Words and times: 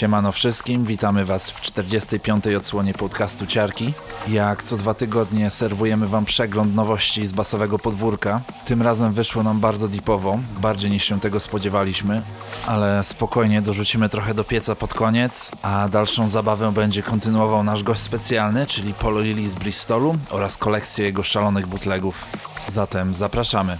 Siemano 0.00 0.32
wszystkim, 0.32 0.84
witamy 0.84 1.24
Was 1.24 1.50
w 1.50 1.60
45. 1.60 2.46
odsłonie 2.46 2.94
podcastu 2.94 3.46
Ciarki. 3.46 3.92
Jak 4.28 4.62
co 4.62 4.76
dwa 4.76 4.94
tygodnie 4.94 5.50
serwujemy 5.50 6.08
Wam 6.08 6.24
przegląd 6.24 6.74
nowości 6.74 7.26
z 7.26 7.32
basowego 7.32 7.78
podwórka. 7.78 8.40
Tym 8.64 8.82
razem 8.82 9.12
wyszło 9.12 9.42
nam 9.42 9.60
bardzo 9.60 9.88
deepowo, 9.88 10.38
bardziej 10.60 10.90
niż 10.90 11.04
się 11.04 11.20
tego 11.20 11.40
spodziewaliśmy, 11.40 12.22
ale 12.66 13.04
spokojnie 13.04 13.62
dorzucimy 13.62 14.08
trochę 14.08 14.34
do 14.34 14.44
pieca 14.44 14.74
pod 14.74 14.94
koniec, 14.94 15.50
a 15.62 15.88
dalszą 15.88 16.28
zabawę 16.28 16.72
będzie 16.72 17.02
kontynuował 17.02 17.64
nasz 17.64 17.82
gość 17.82 18.00
specjalny, 18.00 18.66
czyli 18.66 18.94
Polo 18.94 19.20
Lili 19.20 19.48
z 19.48 19.54
Bristolu 19.54 20.16
oraz 20.30 20.56
kolekcję 20.56 21.04
jego 21.04 21.22
szalonych 21.22 21.66
bootlegów. 21.66 22.26
Zatem 22.68 23.14
zapraszamy. 23.14 23.78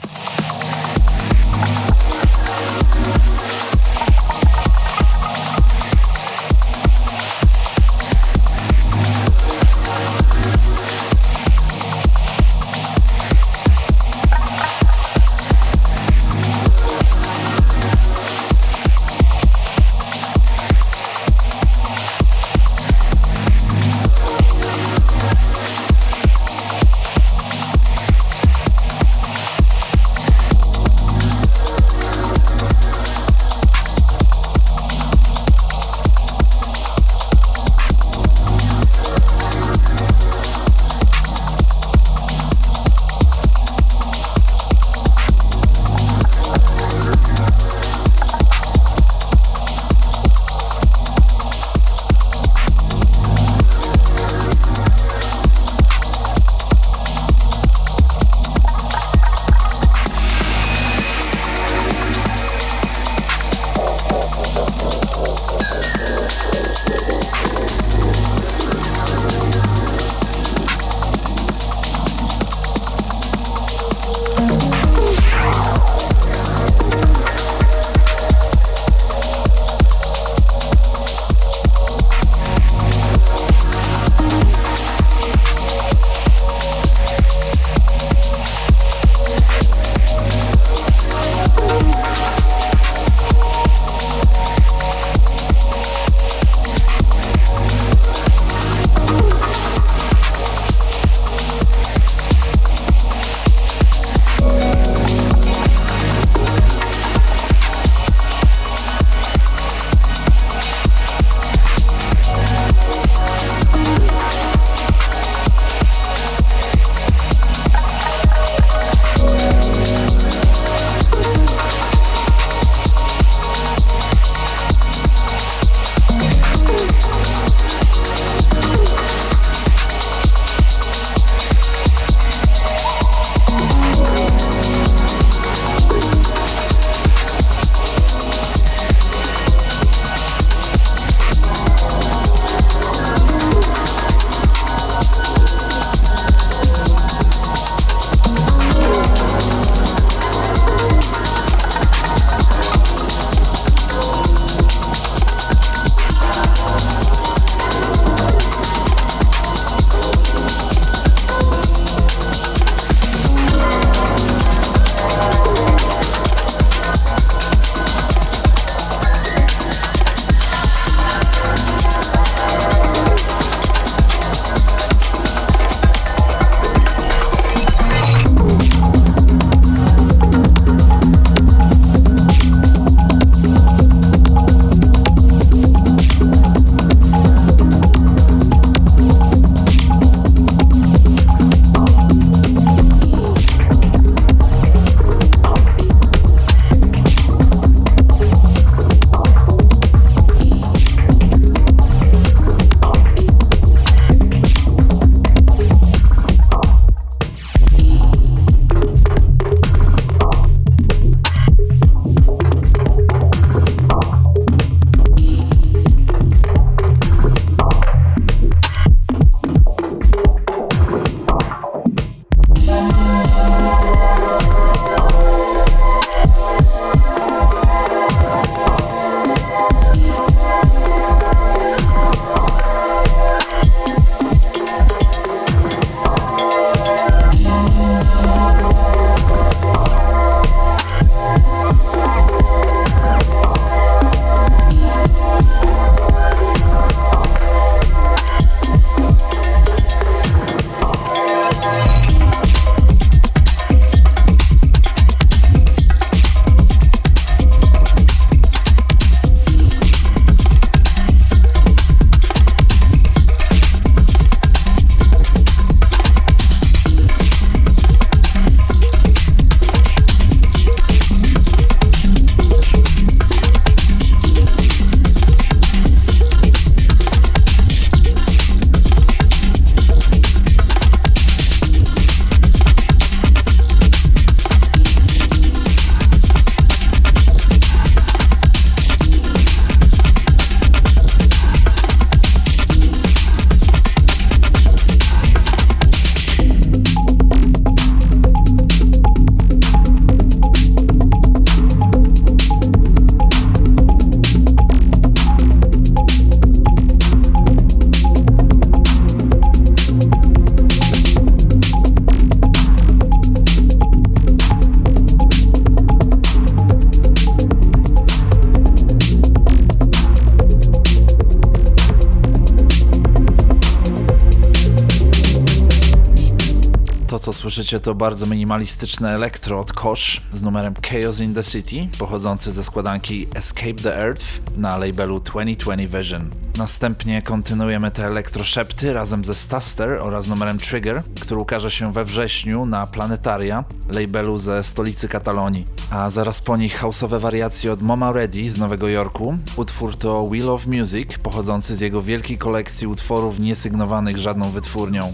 To 327.78 327.94
bardzo 327.94 328.26
minimalistyczne 328.26 329.14
elektro 329.14 329.60
od 329.60 329.72
Kosh 329.72 330.20
z 330.30 330.42
numerem 330.42 330.74
Chaos 330.90 331.20
in 331.20 331.34
the 331.34 331.44
City, 331.44 331.88
pochodzący 331.98 332.52
ze 332.52 332.64
składanki 332.64 333.26
Escape 333.34 333.74
the 333.74 333.96
Earth 333.96 334.24
na 334.56 334.76
labelu 334.76 335.20
2020 335.20 335.98
Vision. 335.98 336.30
Następnie 336.56 337.22
kontynuujemy 337.22 337.90
te 337.90 338.06
elektroszepty 338.06 338.92
razem 338.92 339.24
ze 339.24 339.34
Staster 339.34 339.98
oraz 340.02 340.26
numerem 340.26 340.58
Trigger, 340.58 341.02
który 341.20 341.40
ukaże 341.40 341.70
się 341.70 341.92
we 341.92 342.04
wrześniu 342.04 342.66
na 342.66 342.86
Planetaria, 342.86 343.64
labelu 343.88 344.38
ze 344.38 344.64
stolicy 344.64 345.08
Katalonii. 345.08 345.64
A 345.90 346.10
zaraz 346.10 346.40
po 346.40 346.56
nich 346.56 346.78
houseowe 346.78 347.18
wariacje 347.18 347.72
od 347.72 347.82
Moma 347.82 348.12
Ready 348.12 348.50
z 348.50 348.58
Nowego 348.58 348.88
Jorku. 348.88 349.34
Utwór 349.56 349.96
to 349.96 350.28
Wheel 350.28 350.50
of 350.50 350.66
Music, 350.66 351.08
pochodzący 351.22 351.76
z 351.76 351.80
jego 351.80 352.02
wielkiej 352.02 352.38
kolekcji 352.38 352.86
utworów 352.86 353.38
niesygnowanych 353.38 354.18
żadną 354.18 354.50
wytwórnią. 354.50 355.12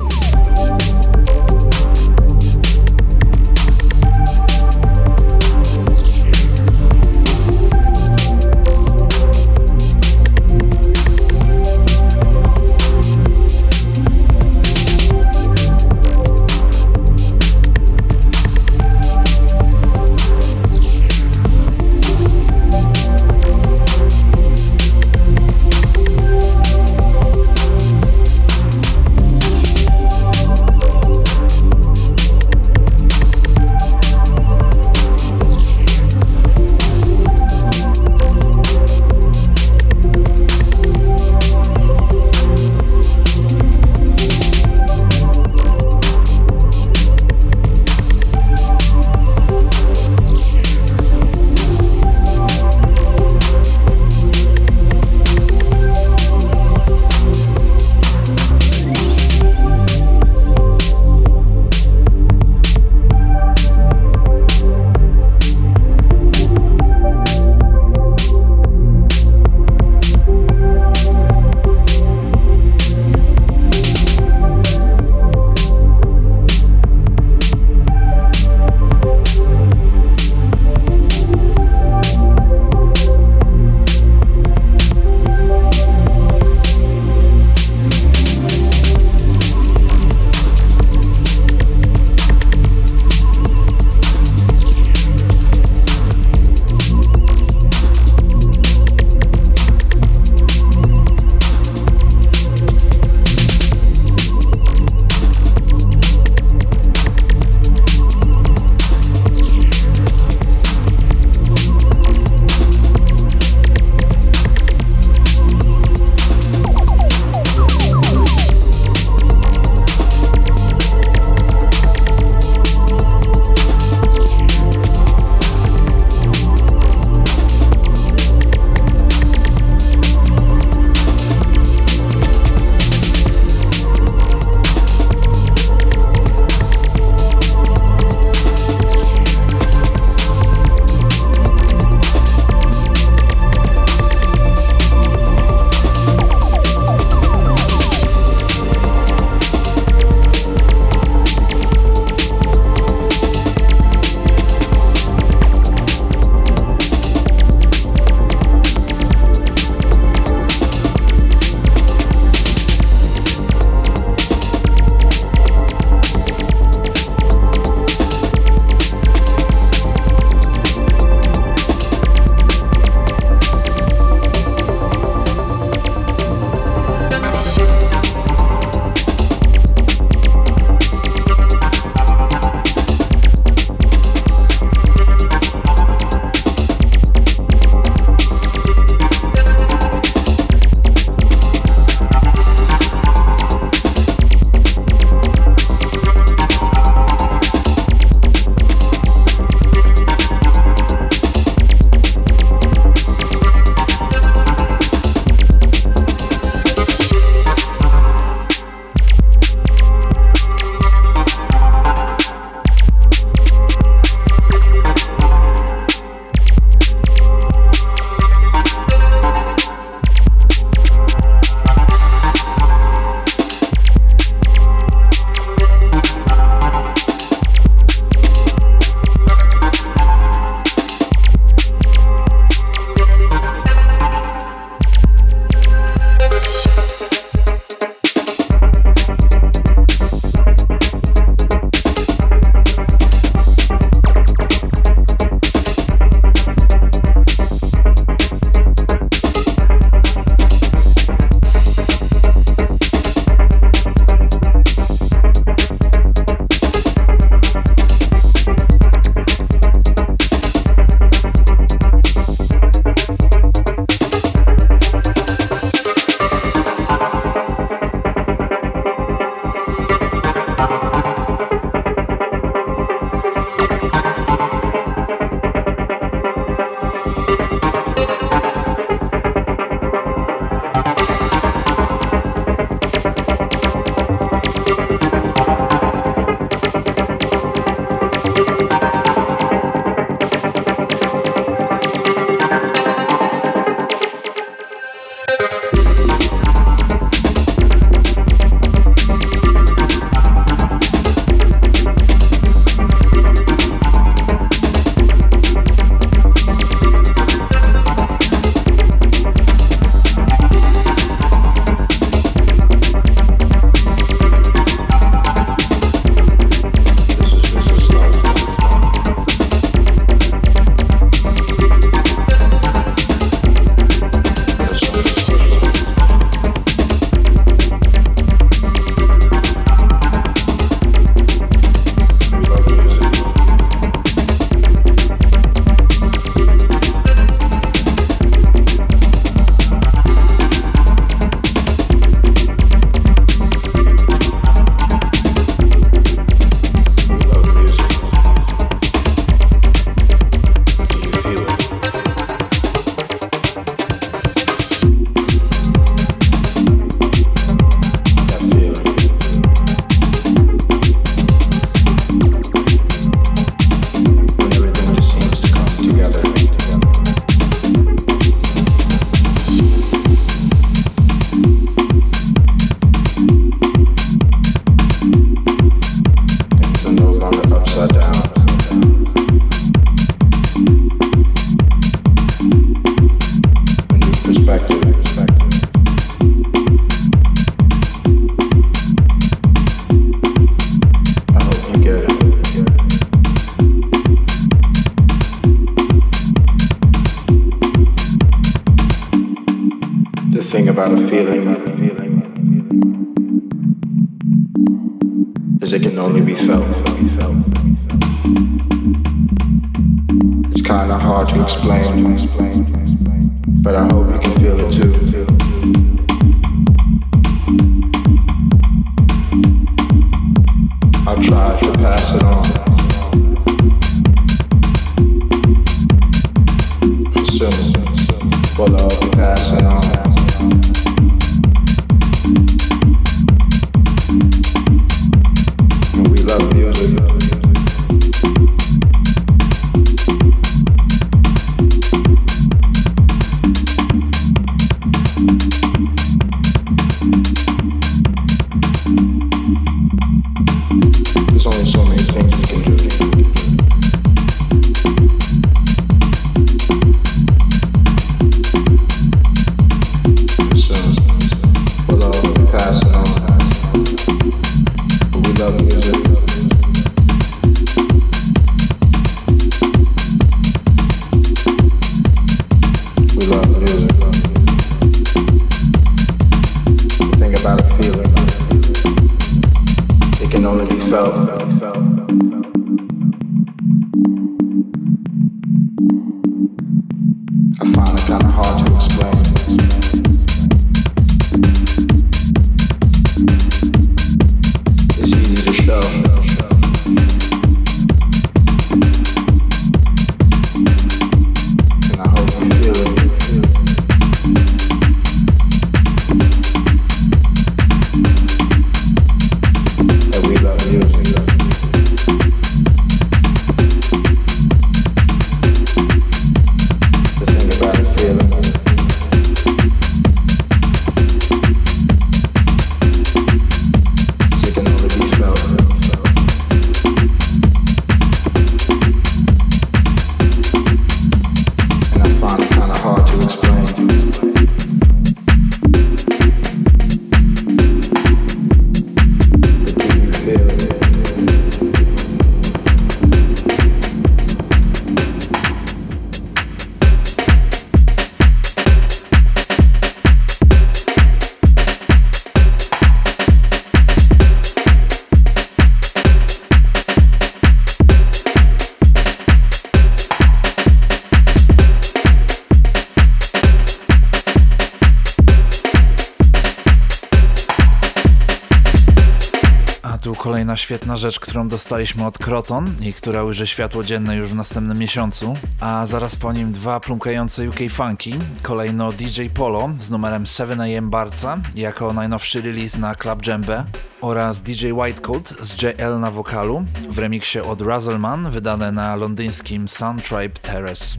Świetna 570.77 570.97
rzecz, 570.97 571.21
którą 571.21 571.49
dostaliśmy 571.49 572.07
od 572.07 572.19
Kroton 572.19 572.75
i 572.81 572.93
która 572.93 573.25
ujrzy 573.25 573.47
światło 573.47 573.85
dzienne 573.85 574.17
już 574.17 574.29
w 574.29 574.35
następnym 574.35 574.79
miesiącu, 574.79 575.35
a 575.61 575.87
zaraz 575.87 576.17
po 576.17 576.33
nim 576.33 576.53
dwa 576.53 576.81
plumkające 576.81 577.49
UK 577.49 577.57
funky, 577.71 578.11
kolejno 578.43 578.93
DJ 578.93 579.27
Polo 579.35 579.71
z 579.79 579.91
numerem 579.91 580.25
7am 580.25 580.89
Barca 580.89 581.39
jako 581.55 581.93
najnowszy 581.93 582.43
release 582.43 582.79
na 582.79 582.95
Club 582.95 583.23
Djembe 583.23 583.65
oraz 584.01 584.43
DJ 584.43 584.73
Whitecoat 584.73 585.29
z 585.29 585.63
JL 585.63 586.01
na 586.01 586.11
wokalu 586.11 586.65
w 586.91 586.99
remiksie 586.99 587.41
od 587.41 587.61
Razzleman 587.61 588.31
wydane 588.31 588.73
na 588.73 588.97
londyńskim 588.97 589.69
Sun 589.69 589.97
Tribe 589.97 590.41
Terrace. 590.43 590.97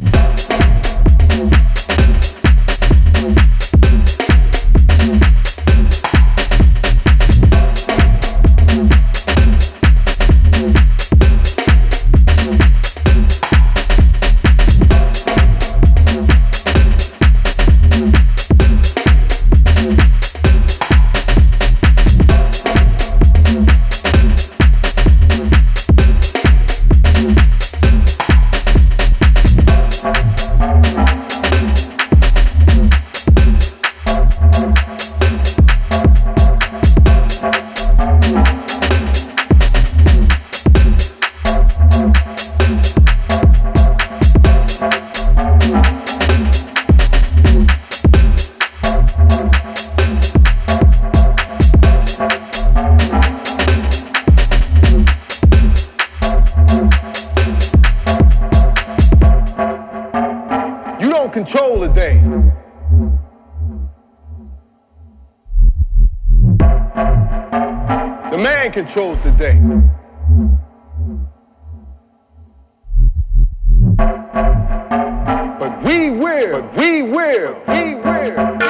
Will, 76.37 76.61
but 76.61 76.77
we 76.77 77.01
will, 77.01 77.61
we 77.67 77.95
will. 77.95 78.66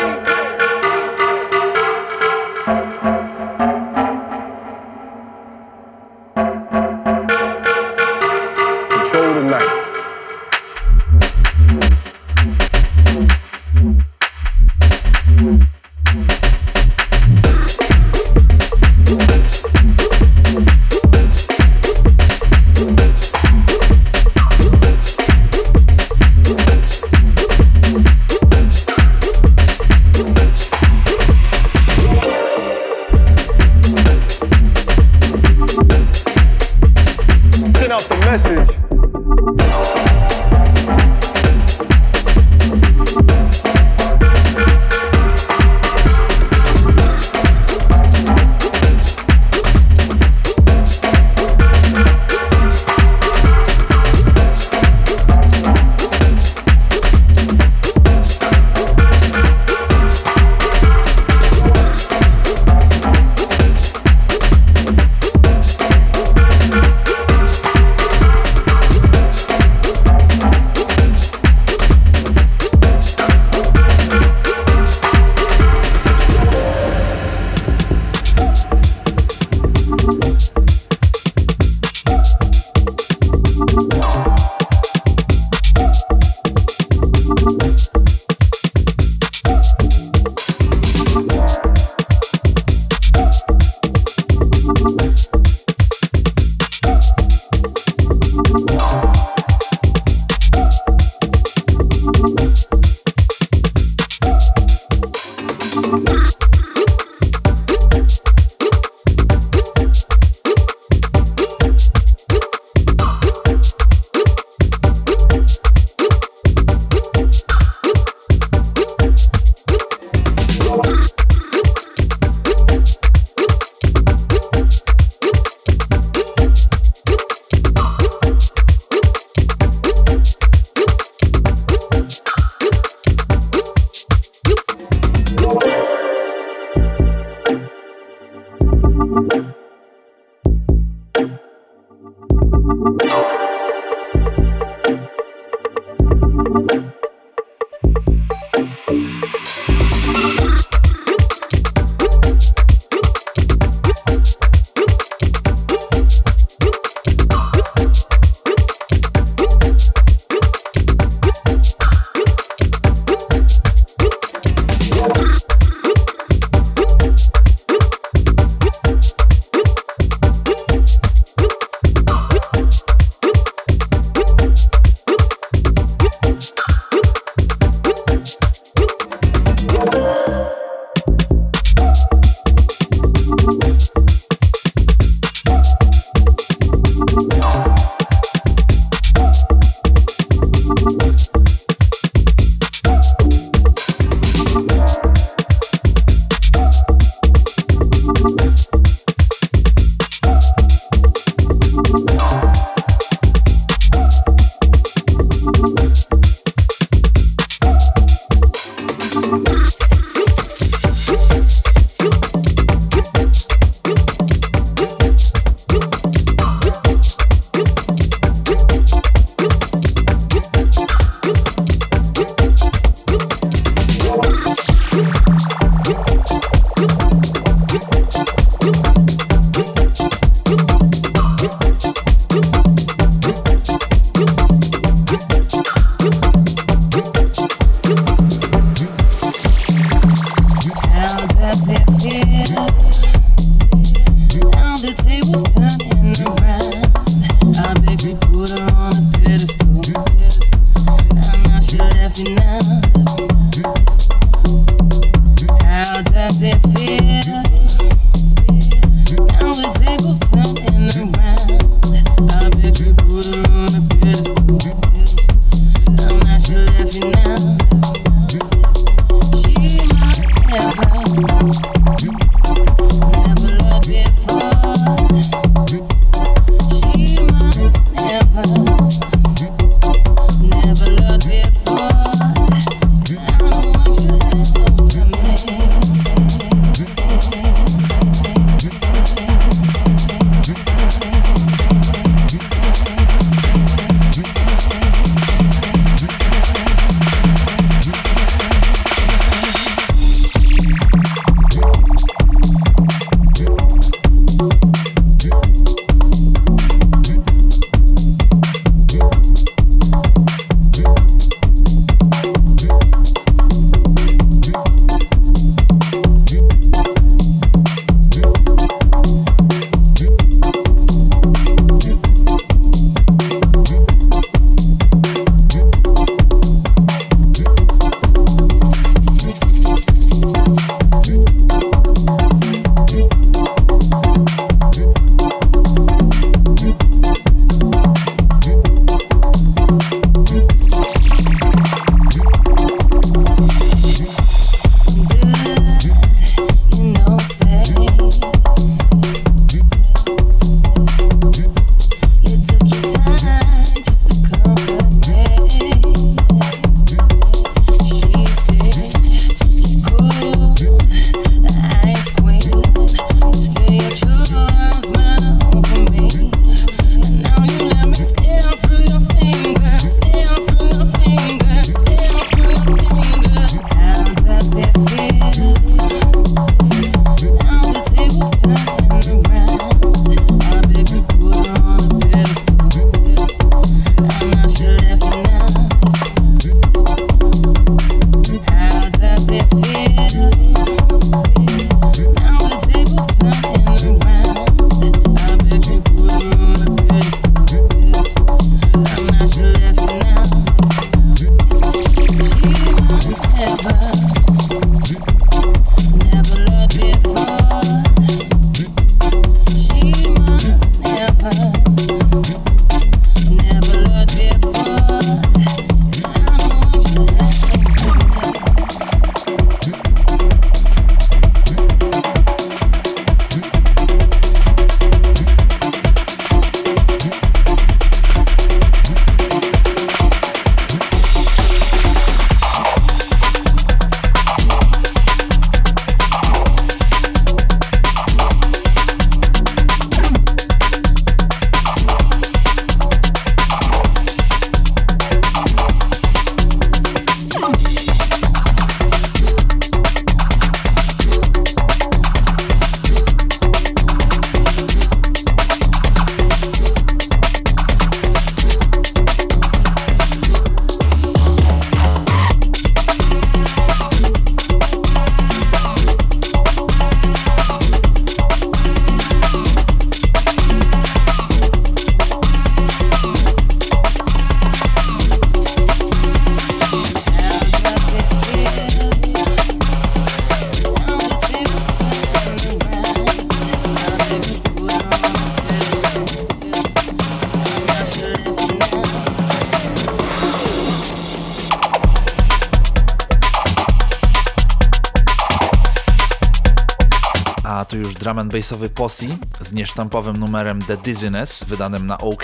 Bassowy 498.38 498.70
Posse 498.70 499.06
z 499.40 499.54
niesztampowym 499.54 500.18
numerem 500.18 500.62
The 500.62 500.78
Dizziness, 500.78 501.44
wydanym 501.44 501.88
na 501.88 501.98
OK. 501.98 502.24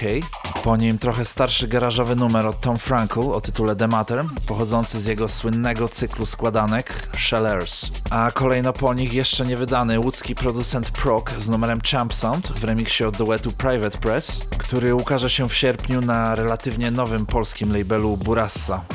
Po 0.64 0.78
nim 0.78 0.98
trochę 0.98 1.26
starszy 1.26 1.68
garażowy 1.68 2.16
numer 2.16 2.46
od 2.46 2.62
Tom 2.62 2.78
Frankel 2.78 3.24
o 3.24 3.42
tytule 3.42 3.76
The 3.76 3.88
Matter, 3.88 4.26
pochodzący 4.48 5.02
z 5.02 5.06
jego 5.06 5.28
słynnego 5.28 5.90
cyklu 5.90 6.26
składanek 6.26 7.10
Shellers. 7.18 7.90
A 8.10 8.32
kolejno 8.32 8.74
po 8.74 8.94
nich 8.94 9.14
jeszcze 9.14 9.46
nie 9.46 9.58
wydany 9.58 10.00
łódzki 10.00 10.36
producent 10.36 10.92
Proc 10.92 11.26
z 11.40 11.50
numerem 11.50 11.82
Champ 11.92 12.14
Sound 12.14 12.48
w 12.48 12.64
remiksie 12.64 13.04
od 13.04 13.18
duetu 13.18 13.52
Private 13.52 13.98
Press, 13.98 14.42
który 14.58 14.96
ukaże 14.96 15.30
się 15.30 15.50
w 15.50 15.56
sierpniu 15.56 16.02
na 16.02 16.36
relatywnie 16.36 16.92
nowym 16.92 17.26
polskim 17.26 17.74
labelu 17.74 18.18
Burassa. 18.18 18.86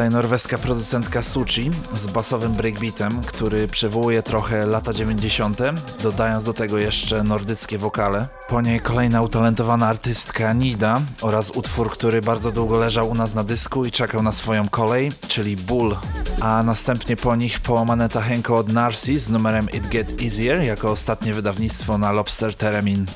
Tutaj 0.00 0.10
norweska 0.10 0.58
producentka 0.58 1.22
Suchi 1.22 1.70
z 1.94 2.06
basowym 2.06 2.52
breakbeatem, 2.52 3.22
który 3.22 3.68
przywołuje 3.68 4.22
trochę 4.22 4.66
lata 4.66 4.92
90., 4.92 5.58
dodając 6.02 6.44
do 6.44 6.52
tego 6.52 6.78
jeszcze 6.78 7.22
nordyckie 7.22 7.78
wokale. 7.78 8.28
Po 8.48 8.60
niej 8.60 8.80
kolejna 8.80 9.22
utalentowana 9.22 9.86
artystka 9.86 10.52
Nida 10.52 11.00
oraz 11.22 11.50
utwór, 11.50 11.90
który 11.90 12.22
bardzo 12.22 12.52
długo 12.52 12.76
leżał 12.76 13.10
u 13.10 13.14
nas 13.14 13.34
na 13.34 13.44
dysku 13.44 13.84
i 13.84 13.92
czekał 13.92 14.22
na 14.22 14.32
swoją 14.32 14.68
kolej, 14.68 15.12
czyli 15.28 15.56
Bull. 15.56 15.96
A 16.40 16.62
następnie 16.62 17.16
po 17.16 17.36
nich 17.36 17.60
połamane 17.60 18.08
tachenko 18.08 18.56
od 18.56 18.72
Narcy 18.72 19.18
z 19.18 19.30
numerem 19.30 19.68
It 19.70 19.88
Get 19.88 20.22
Easier 20.22 20.62
jako 20.62 20.90
ostatnie 20.90 21.34
wydawnictwo 21.34 21.98
na 21.98 22.12
Lobster 22.12 22.54
Theremin. 22.54 23.06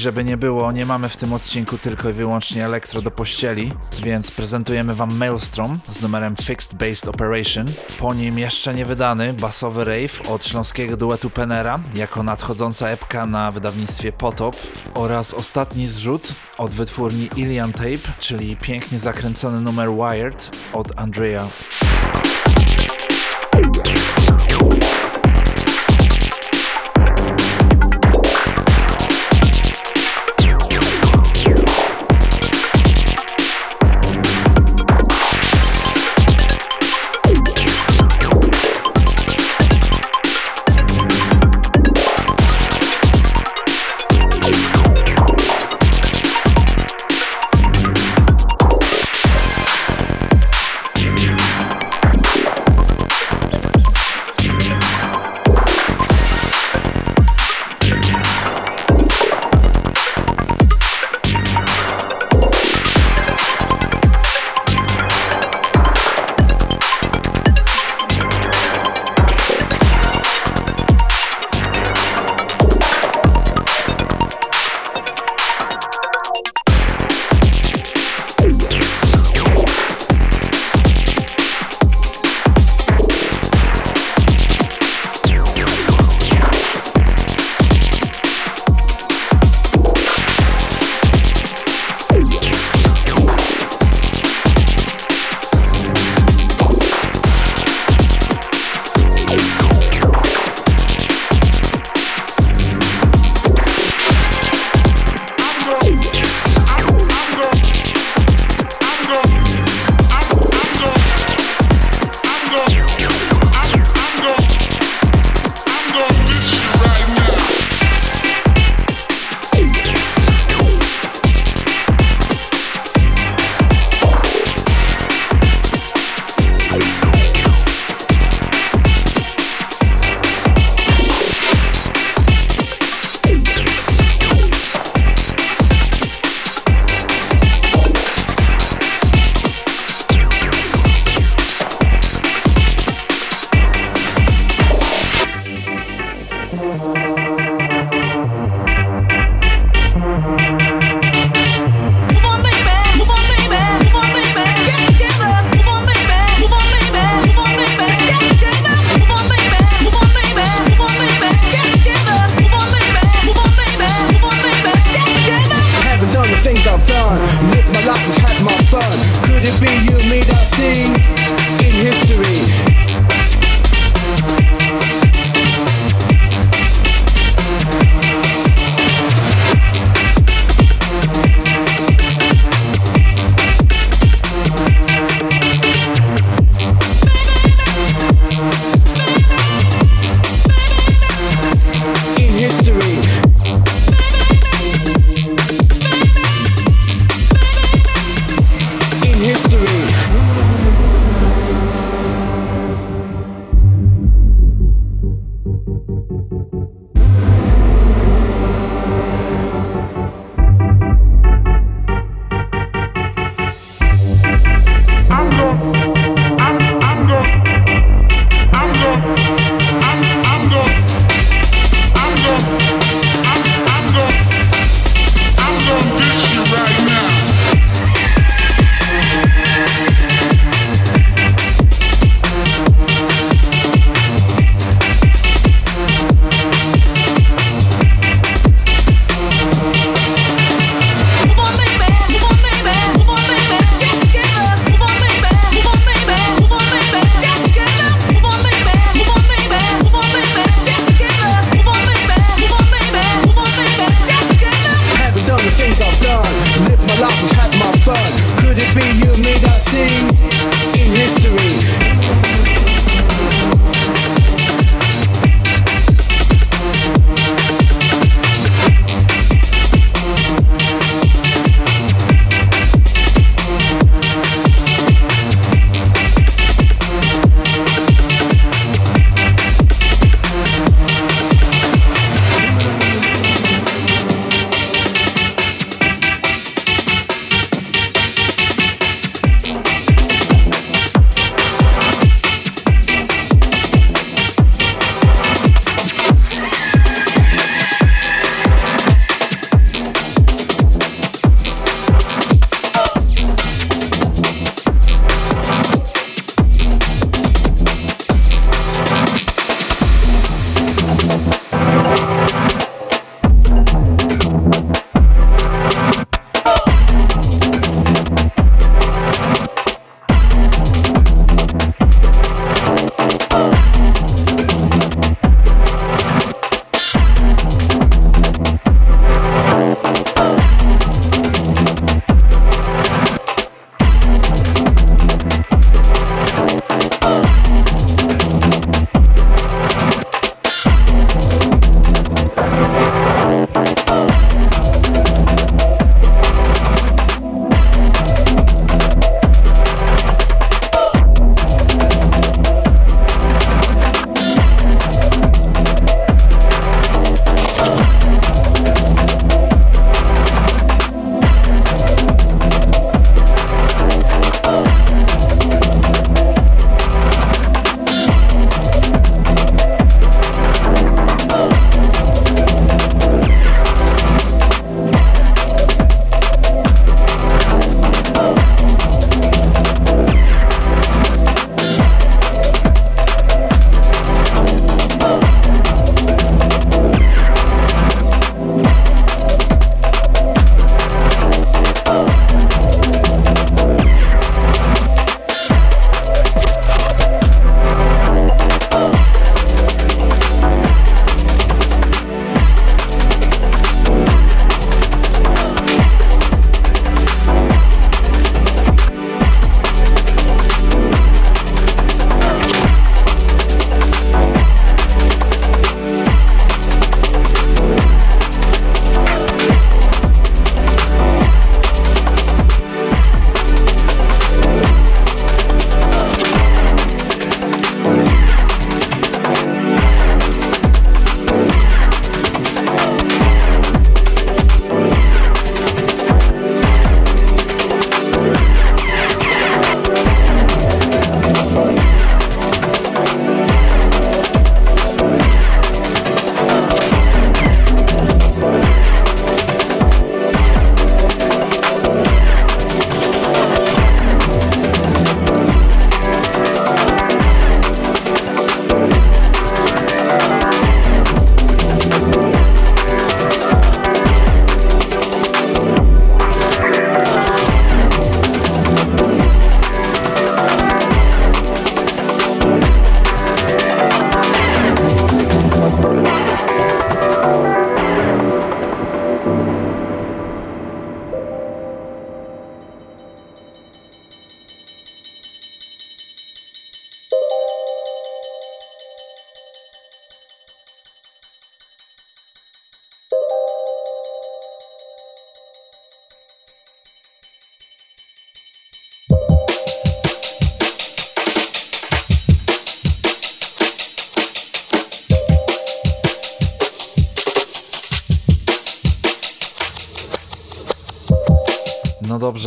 Żeby 0.00 0.24
nie 0.24 0.36
było, 0.36 0.72
nie 0.72 0.86
mamy 0.86 1.08
w 1.08 1.16
tym 1.16 1.32
odcinku 1.32 1.78
tylko 1.78 2.10
i 2.10 2.12
wyłącznie 2.12 2.64
elektro 2.64 3.02
do 3.02 3.10
pościeli, 3.10 3.72
więc 4.02 4.30
prezentujemy 4.30 4.94
wam 4.94 5.16
Maelstrom 5.16 5.80
z 5.90 6.02
numerem 6.02 6.36
Fixed 6.36 6.74
Based 6.74 7.08
Operation. 7.08 7.66
Po 7.98 8.14
nim 8.14 8.38
jeszcze 8.38 8.74
nie 8.74 8.84
wydany 8.84 9.32
basowy 9.32 9.84
rave 9.84 10.30
od 10.30 10.44
śląskiego 10.44 10.96
duetu 10.96 11.30
Penera 11.30 11.80
jako 11.94 12.22
nadchodząca 12.22 12.88
epka 12.88 13.26
na 13.26 13.52
wydawnictwie 13.52 14.12
Potop 14.12 14.56
oraz 14.94 15.34
ostatni 15.34 15.88
zrzut 15.88 16.34
od 16.58 16.70
wytwórni 16.70 17.28
Ilian 17.36 17.72
Tape, 17.72 18.12
czyli 18.20 18.56
pięknie 18.56 18.98
zakręcony 18.98 19.60
numer 19.60 19.88
Wired 19.90 20.56
od 20.72 20.98
Andrea. 20.98 21.48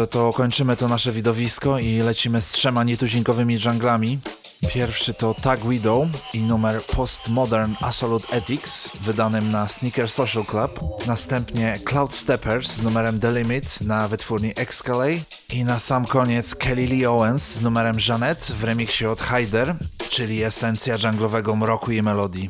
Dobrze, 0.04 0.08
to 0.08 0.34
kończymy 0.34 0.78
to 0.78 0.88
nasze 0.88 1.12
widowisko 1.12 1.80
i 1.80 2.00
lecimy 2.00 2.42
z 2.42 2.52
trzema 2.52 2.84
nietuzinkowymi 2.84 3.60
junglami. 3.66 4.20
Pierwszy 4.70 5.14
to 5.14 5.34
Tag 5.34 5.60
Widow 5.68 6.08
i 6.34 6.40
numer 6.40 6.82
Postmodern 6.82 7.74
Absolute 7.82 8.28
Ethics 8.34 8.92
wydanym 9.02 9.52
na 9.52 9.68
Sneaker 9.68 10.10
Social 10.10 10.46
Club. 10.46 10.80
Następnie 11.08 11.80
Cloud 11.86 12.14
Steppers 12.14 12.72
z 12.72 12.82
numerem 12.82 13.20
The 13.20 13.32
Limit 13.32 13.82
na 13.82 14.08
wytwórni 14.08 14.54
Excalay. 14.56 15.22
I 15.54 15.64
na 15.64 15.80
sam 15.80 16.06
koniec 16.06 16.56
Kelly 16.56 16.88
Lee 16.88 17.06
Owens 17.06 17.44
z 17.44 17.62
numerem 17.62 17.98
Jeanette 18.10 18.54
w 18.60 18.64
remiksie 18.64 19.06
od 19.06 19.22
Hyder, 19.22 19.76
czyli 20.10 20.44
esencja 20.44 20.96
junglowego 21.04 21.56
mroku 21.56 21.92
i 21.92 22.02
melodii. 22.02 22.50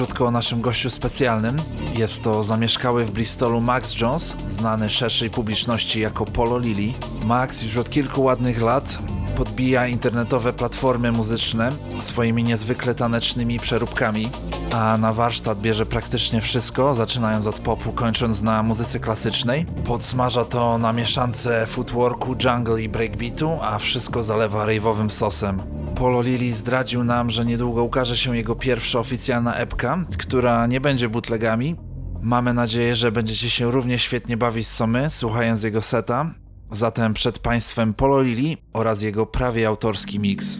krótko 0.00 0.26
o 0.26 0.30
naszym 0.30 0.60
gościu 0.60 0.90
specjalnym. 0.90 1.56
Jest 1.98 2.24
to 2.24 2.42
zamieszkały 2.42 3.04
w 3.04 3.10
Bristolu 3.10 3.60
Max 3.60 4.00
Jones, 4.00 4.34
znany 4.48 4.88
szerszej 4.88 5.30
publiczności 5.30 6.00
jako 6.00 6.24
Polo 6.24 6.58
Lili. 6.58 6.94
Max 7.26 7.62
już 7.62 7.76
od 7.76 7.90
kilku 7.90 8.22
ładnych 8.22 8.60
lat 8.60 8.98
podbija 9.36 9.86
internetowe 9.86 10.52
platformy 10.52 11.12
muzyczne 11.12 11.72
swoimi 12.00 12.44
niezwykle 12.44 12.94
tanecznymi 12.94 13.58
przeróbkami, 13.58 14.30
a 14.72 14.96
na 14.96 15.12
warsztat 15.12 15.60
bierze 15.60 15.86
praktycznie 15.86 16.40
wszystko, 16.40 16.94
zaczynając 16.94 17.46
od 17.46 17.58
popu, 17.58 17.92
kończąc 17.92 18.42
na 18.42 18.62
muzyce 18.62 19.00
klasycznej. 19.00 19.66
Podsmaża 19.84 20.44
to 20.44 20.78
na 20.78 20.92
mieszance 20.92 21.66
footworku, 21.66 22.36
jungle 22.44 22.82
i 22.82 22.88
breakbeatu, 22.88 23.58
a 23.62 23.78
wszystko 23.78 24.22
zalewa 24.22 24.66
rave'owym 24.66 25.10
sosem. 25.10 25.79
Polo 26.00 26.22
Lili 26.22 26.52
zdradził 26.52 27.04
nam, 27.04 27.30
że 27.30 27.44
niedługo 27.44 27.84
ukaże 27.84 28.16
się 28.16 28.36
jego 28.36 28.56
pierwsza 28.56 28.98
oficjalna 28.98 29.54
epka, 29.54 30.04
która 30.18 30.66
nie 30.66 30.80
będzie 30.80 31.08
bootlegami. 31.08 31.76
Mamy 32.22 32.54
nadzieję, 32.54 32.96
że 32.96 33.12
będziecie 33.12 33.50
się 33.50 33.70
równie 33.70 33.98
świetnie 33.98 34.36
bawić 34.36 34.68
co 34.68 34.86
my, 34.86 35.10
słuchając 35.10 35.62
jego 35.62 35.82
seta. 35.82 36.34
Zatem 36.72 37.14
przed 37.14 37.38
Państwem 37.38 37.94
Polo 37.94 38.22
Lili 38.22 38.56
oraz 38.72 39.02
jego 39.02 39.26
prawie 39.26 39.68
autorski 39.68 40.20
mix. 40.20 40.58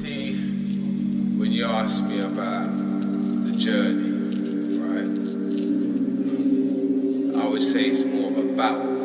when 8.57 9.00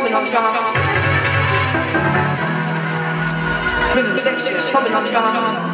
probably 0.00 0.16
on 0.16 0.24
strong. 0.24 0.54
Rhythm 3.94 4.18
section, 4.18 4.58
on 4.94 5.04
strong. 5.04 5.69